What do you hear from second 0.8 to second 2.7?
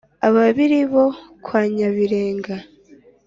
bo kwa nyabirega